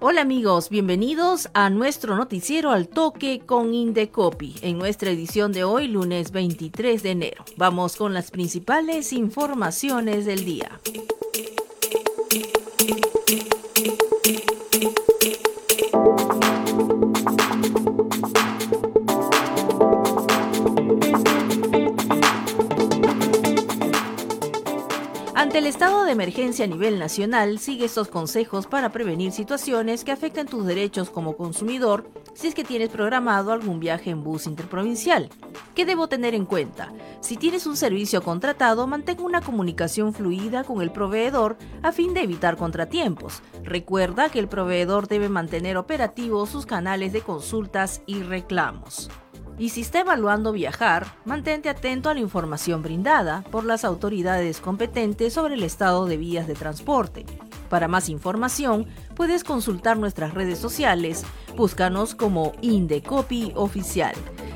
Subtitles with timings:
[0.00, 5.88] Hola amigos, bienvenidos a nuestro noticiero al toque con Indecopi en nuestra edición de hoy,
[5.88, 7.44] lunes 23 de enero.
[7.56, 10.78] Vamos con las principales informaciones del día.
[25.38, 30.10] Ante el estado de emergencia a nivel nacional, sigue estos consejos para prevenir situaciones que
[30.10, 35.30] afecten tus derechos como consumidor si es que tienes programado algún viaje en bus interprovincial.
[35.76, 36.92] ¿Qué debo tener en cuenta?
[37.20, 42.22] Si tienes un servicio contratado, mantén una comunicación fluida con el proveedor a fin de
[42.22, 43.40] evitar contratiempos.
[43.62, 49.08] Recuerda que el proveedor debe mantener operativos sus canales de consultas y reclamos.
[49.58, 55.32] Y si está evaluando viajar, mantente atento a la información brindada por las autoridades competentes
[55.32, 57.26] sobre el estado de vías de transporte.
[57.68, 58.86] Para más información,
[59.16, 61.24] puedes consultar nuestras redes sociales,
[61.56, 64.14] búscanos como Indecopy Oficial.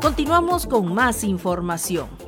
[0.00, 2.25] Continuamos con más información.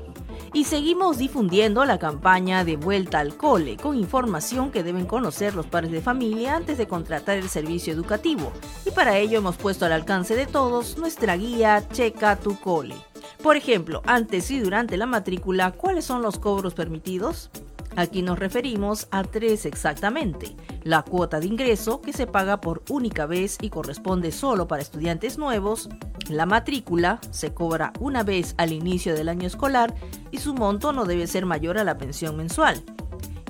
[0.53, 5.67] Y seguimos difundiendo la campaña de vuelta al cole con información que deben conocer los
[5.67, 8.53] padres de familia antes de contratar el servicio educativo.
[8.87, 12.97] Y para ello hemos puesto al alcance de todos nuestra guía Checa tu cole.
[13.43, 17.51] Por ejemplo, antes y durante la matrícula, ¿cuáles son los cobros permitidos?
[17.99, 20.55] Aquí nos referimos a tres exactamente.
[20.85, 25.37] La cuota de ingreso, que se paga por única vez y corresponde solo para estudiantes
[25.37, 25.89] nuevos.
[26.29, 29.97] La matrícula, se cobra una vez al inicio del año escolar
[30.31, 32.81] y su monto no debe ser mayor a la pensión mensual.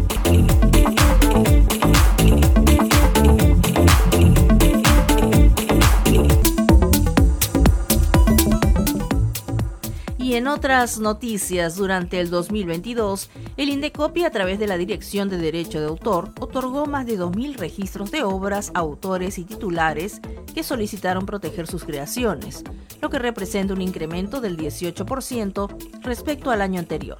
[10.36, 15.80] en otras noticias, durante el 2022, el Indecopi, a través de la Dirección de Derecho
[15.80, 20.20] de Autor, otorgó más de 2.000 registros de obras, autores y titulares
[20.54, 22.64] que solicitaron proteger sus creaciones,
[23.02, 27.20] lo que representa un incremento del 18% respecto al año anterior.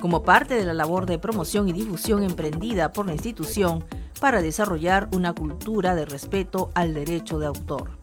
[0.00, 3.84] Como parte de la labor de promoción y difusión emprendida por la institución
[4.20, 7.97] para desarrollar una cultura de respeto al derecho de autor.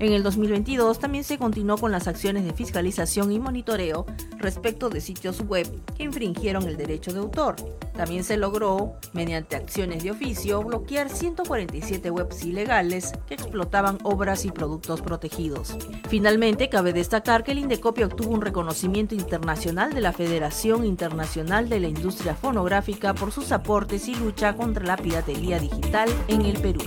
[0.00, 4.06] En el 2022 también se continuó con las acciones de fiscalización y monitoreo
[4.38, 7.56] respecto de sitios web que infringieron el derecho de autor.
[7.94, 14.50] También se logró, mediante acciones de oficio, bloquear 147 webs ilegales que explotaban obras y
[14.50, 15.76] productos protegidos.
[16.08, 21.78] Finalmente, cabe destacar que el Indecopio obtuvo un reconocimiento internacional de la Federación Internacional de
[21.78, 26.80] la Industria Fonográfica por sus aportes y lucha contra la piratería digital en el Perú.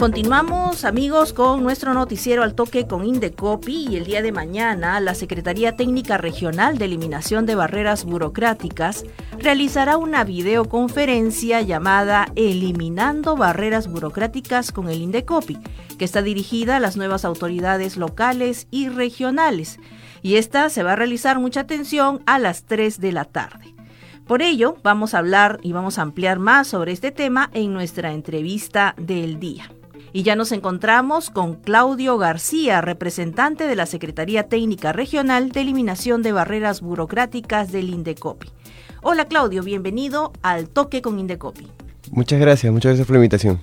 [0.00, 5.14] Continuamos amigos con nuestro noticiero al toque con Indecopi y el día de mañana la
[5.14, 9.04] Secretaría Técnica Regional de Eliminación de Barreras Burocráticas
[9.38, 15.58] realizará una videoconferencia llamada Eliminando Barreras Burocráticas con el Indecopi,
[15.98, 19.78] que está dirigida a las nuevas autoridades locales y regionales.
[20.22, 23.74] Y esta se va a realizar mucha atención a las 3 de la tarde.
[24.26, 28.12] Por ello, vamos a hablar y vamos a ampliar más sobre este tema en nuestra
[28.12, 29.70] entrevista del día.
[30.12, 36.22] Y ya nos encontramos con Claudio García, representante de la Secretaría Técnica Regional de Eliminación
[36.22, 38.48] de Barreras Burocráticas del Indecopi.
[39.02, 41.68] Hola Claudio, bienvenido al Toque con Indecopi.
[42.10, 43.60] Muchas gracias, muchas gracias por la invitación.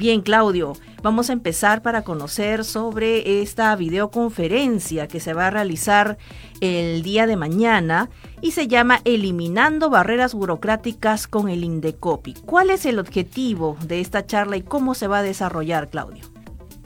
[0.00, 6.16] Bien, Claudio, vamos a empezar para conocer sobre esta videoconferencia que se va a realizar
[6.62, 8.08] el día de mañana
[8.40, 12.32] y se llama Eliminando Barreras Burocráticas con el Indecopi.
[12.32, 16.24] ¿Cuál es el objetivo de esta charla y cómo se va a desarrollar, Claudio?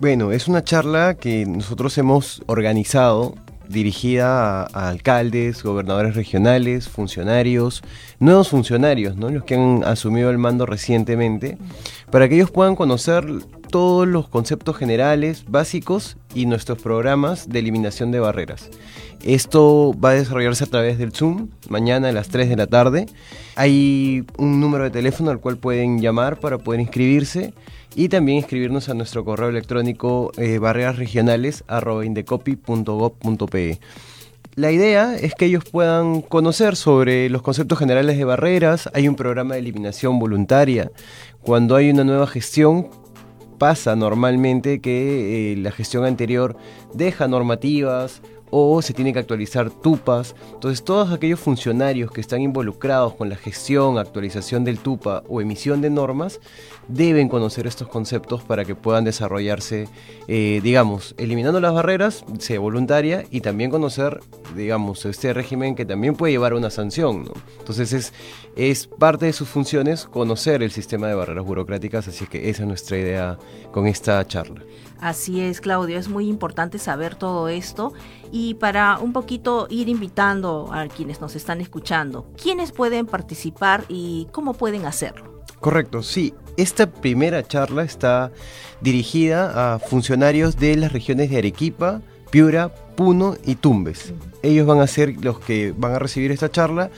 [0.01, 3.37] Bueno, es una charla que nosotros hemos organizado
[3.69, 7.83] dirigida a, alcaldes, gobernadores regionales, funcionarios,
[8.19, 9.29] nuevos funcionarios, ¿no?
[9.29, 11.59] los que han asumido el mando recientemente,
[12.11, 13.25] para que ellos puedan conocer
[13.71, 18.71] todos los conceptos generales, básicos y nuestros programas de eliminación de barreras.
[19.25, 23.07] Esto va a desarrollarse a través del Zoom, mañana a las 3 de la tarde.
[23.57, 27.55] Hay un número de teléfono al cual pueden llamar para poder inscribirse
[27.95, 30.59] y también inscribirnos a nuestro correo electrónico eh.
[34.57, 38.89] La idea es que ellos puedan conocer sobre los conceptos generales de barreras.
[38.95, 40.93] Hay un programa de eliminación voluntaria.
[41.43, 42.89] Cuando hay una nueva gestión,
[43.59, 46.57] pasa normalmente que eh, la gestión anterior
[46.93, 48.23] deja normativas
[48.57, 50.37] o se tiene que actualizar TUPAS.
[50.53, 55.81] Entonces todos aquellos funcionarios que están involucrados con la gestión, actualización del TUPA o emisión
[55.81, 56.39] de normas
[56.87, 59.89] deben conocer estos conceptos para que puedan desarrollarse,
[60.29, 64.21] eh, digamos, eliminando las barreras, sea voluntaria, y también conocer,
[64.55, 67.29] digamos, este régimen que también puede llevar a una sanción.
[67.59, 68.13] Entonces es,
[68.55, 72.69] es parte de sus funciones conocer el sistema de barreras burocráticas, así que esa es
[72.69, 73.37] nuestra idea
[73.73, 74.63] con esta charla.
[75.05, 77.93] Así es, Claudio, es muy importante saber todo esto
[78.33, 84.29] y para un poquito ir invitando a quienes nos están escuchando, ¿quiénes pueden participar y
[84.33, 85.43] cómo pueden hacerlo?
[85.61, 86.33] Correcto, sí.
[86.57, 88.33] Esta primera charla está
[88.81, 94.15] dirigida a funcionarios de las regiones de Arequipa, Piura, Puno y Tumbes.
[94.43, 96.89] Ellos van a ser los que van a recibir esta charla.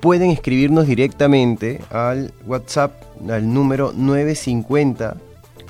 [0.00, 2.92] Pueden escribirnos directamente al WhatsApp
[3.30, 5.16] al número 950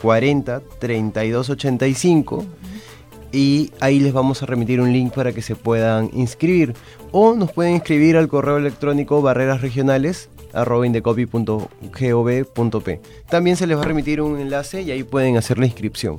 [0.06, 2.46] 40 32 85
[3.32, 6.74] y ahí les vamos a remitir un link para que se puedan inscribir.
[7.10, 10.28] O nos pueden inscribir al correo electrónico barreras regionales
[13.28, 16.18] También se les va a remitir un enlace y ahí pueden hacer la inscripción.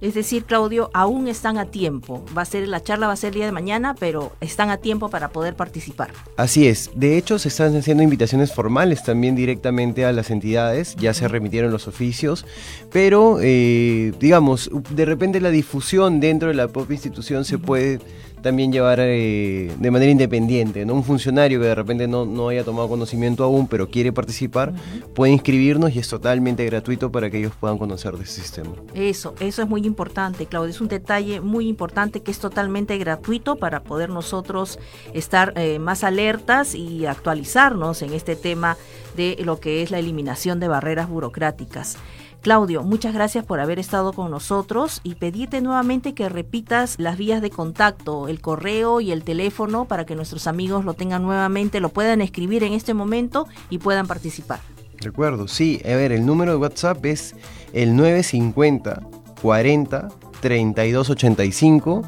[0.00, 2.24] Es decir, Claudio, aún están a tiempo.
[2.36, 4.78] Va a ser la charla va a ser el día de mañana, pero están a
[4.78, 6.10] tiempo para poder participar.
[6.36, 6.90] Así es.
[6.94, 10.96] De hecho, se están haciendo invitaciones formales también directamente a las entidades.
[10.96, 12.46] Ya se remitieron los oficios,
[12.90, 18.00] pero eh, digamos, de repente la difusión dentro de la propia institución se puede
[18.40, 20.94] también llevar eh, de manera independiente, ¿no?
[20.94, 24.72] Un funcionario que de repente no, no haya tomado conocimiento aún, pero quiere participar,
[25.14, 28.70] puede inscribirnos y es totalmente gratuito para que ellos puedan conocer de ese sistema.
[28.94, 30.70] Eso, eso es muy importante, Claudia.
[30.70, 34.78] Es un detalle muy importante que es totalmente gratuito para poder nosotros
[35.14, 38.76] estar eh, más alertas y actualizarnos en este tema
[39.16, 41.96] de lo que es la eliminación de barreras burocráticas.
[42.42, 47.42] Claudio, muchas gracias por haber estado con nosotros y pedirte nuevamente que repitas las vías
[47.42, 51.90] de contacto, el correo y el teléfono para que nuestros amigos lo tengan nuevamente, lo
[51.90, 54.60] puedan escribir en este momento y puedan participar.
[55.02, 57.34] De acuerdo, sí, a ver, el número de WhatsApp es
[57.74, 59.02] el 950
[59.42, 60.08] 40
[60.40, 62.02] 3285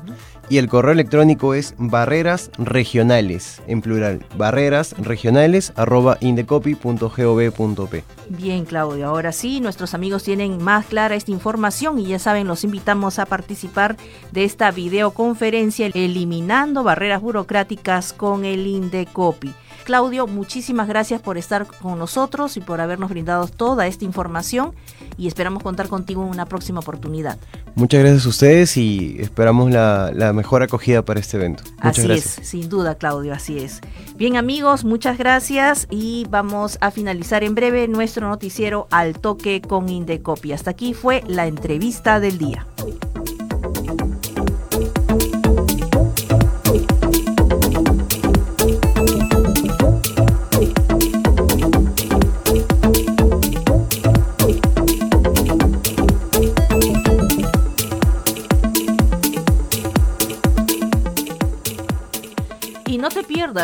[0.49, 8.05] y el correo electrónico es barreras regionales, en plural, barreras regionales arroba indecopy.gov.p.
[8.29, 12.65] Bien, Claudio, ahora sí, nuestros amigos tienen más clara esta información y ya saben, los
[12.65, 13.96] invitamos a participar
[14.32, 19.55] de esta videoconferencia Eliminando Barreras Burocráticas con el Indecopy.
[19.84, 24.74] Claudio, muchísimas gracias por estar con nosotros y por habernos brindado toda esta información
[25.16, 27.38] y esperamos contar contigo en una próxima oportunidad.
[27.74, 31.64] Muchas gracias a ustedes y esperamos la, mejor acogida para este evento.
[31.76, 32.38] Muchas así gracias.
[32.38, 33.81] es, sin duda, Claudio, así es.
[34.16, 39.88] Bien, amigos, muchas gracias y vamos a finalizar en breve nuestro noticiero Al Toque con
[39.88, 40.52] Indecopy.
[40.52, 42.66] Hasta aquí fue la entrevista del día.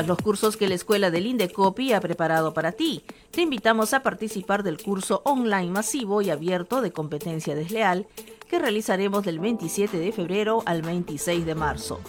[0.07, 3.03] Los cursos que la Escuela del Indecopi ha preparado para ti.
[3.31, 8.07] Te invitamos a participar del curso online masivo y abierto de competencia desleal
[8.49, 12.01] que realizaremos del 27 de febrero al 26 de marzo.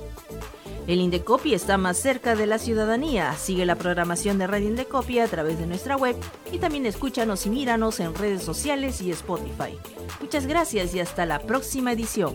[0.86, 3.32] El Indecopi está más cerca de la ciudadanía.
[3.34, 6.14] Sigue la programación de Radio Indecopi a través de nuestra web
[6.52, 9.78] y también escúchanos y míranos en redes sociales y Spotify.
[10.20, 12.34] Muchas gracias y hasta la próxima edición.